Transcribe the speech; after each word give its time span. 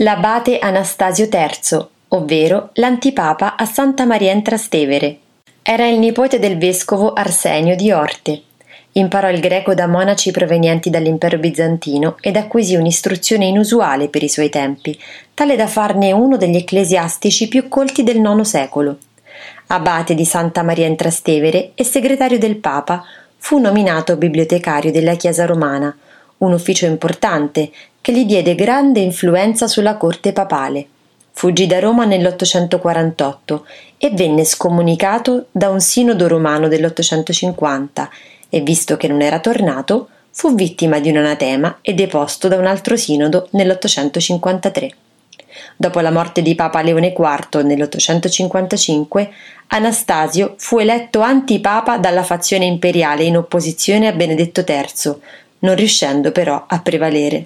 l'abate 0.00 0.58
Anastasio 0.58 1.26
III, 1.32 1.86
ovvero 2.08 2.68
l'antipapa 2.74 3.56
a 3.56 3.64
Santa 3.64 4.04
Maria 4.04 4.30
in 4.30 4.42
Trastevere. 4.42 5.18
Era 5.62 5.86
il 5.86 5.98
nipote 5.98 6.38
del 6.38 6.58
vescovo 6.58 7.14
Arsenio 7.14 7.74
di 7.74 7.90
Orte. 7.92 8.42
Imparò 8.92 9.30
il 9.30 9.40
greco 9.40 9.72
da 9.72 9.86
monaci 9.86 10.32
provenienti 10.32 10.90
dall'impero 10.90 11.38
bizantino 11.38 12.16
ed 12.20 12.36
acquisì 12.36 12.76
un'istruzione 12.76 13.46
inusuale 13.46 14.08
per 14.08 14.22
i 14.22 14.28
suoi 14.28 14.50
tempi, 14.50 14.98
tale 15.32 15.56
da 15.56 15.66
farne 15.66 16.12
uno 16.12 16.36
degli 16.36 16.56
ecclesiastici 16.56 17.48
più 17.48 17.68
colti 17.68 18.02
del 18.02 18.16
IX 18.18 18.42
secolo. 18.42 18.98
Abate 19.68 20.14
di 20.14 20.26
Santa 20.26 20.62
Maria 20.62 20.86
in 20.86 20.96
Trastevere 20.96 21.70
e 21.74 21.84
segretario 21.84 22.38
del 22.38 22.56
Papa, 22.56 23.02
fu 23.38 23.58
nominato 23.58 24.16
bibliotecario 24.16 24.92
della 24.92 25.14
Chiesa 25.14 25.46
romana, 25.46 25.96
un 26.38 26.52
ufficio 26.52 26.84
importante 26.84 27.70
che 28.06 28.12
gli 28.12 28.24
diede 28.24 28.54
grande 28.54 29.00
influenza 29.00 29.66
sulla 29.66 29.96
corte 29.96 30.32
papale. 30.32 30.86
Fuggì 31.32 31.66
da 31.66 31.80
Roma 31.80 32.04
nell'848 32.04 33.60
e 33.98 34.10
venne 34.10 34.44
scomunicato 34.44 35.46
da 35.50 35.70
un 35.70 35.80
sinodo 35.80 36.28
romano 36.28 36.68
dell'850 36.68 38.08
e, 38.48 38.60
visto 38.60 38.96
che 38.96 39.08
non 39.08 39.22
era 39.22 39.40
tornato, 39.40 40.08
fu 40.30 40.54
vittima 40.54 41.00
di 41.00 41.08
un 41.08 41.16
anatema 41.16 41.78
e 41.80 41.94
deposto 41.94 42.46
da 42.46 42.54
un 42.54 42.66
altro 42.66 42.96
sinodo 42.96 43.48
nell'853. 43.50 44.90
Dopo 45.76 45.98
la 45.98 46.12
morte 46.12 46.42
di 46.42 46.54
Papa 46.54 46.82
Leone 46.82 47.08
IV 47.08 47.62
nell'855, 47.64 49.28
Anastasio 49.66 50.54
fu 50.58 50.78
eletto 50.78 51.22
antipapa 51.22 51.98
dalla 51.98 52.22
fazione 52.22 52.66
imperiale 52.66 53.24
in 53.24 53.36
opposizione 53.36 54.06
a 54.06 54.12
Benedetto 54.12 54.64
III, 54.64 55.14
non 55.58 55.74
riuscendo 55.74 56.30
però 56.30 56.66
a 56.68 56.78
prevalere. 56.78 57.44